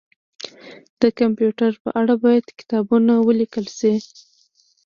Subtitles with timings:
[1.01, 3.93] د کمپيوټر په اړه باید کتابونه ولیکل شي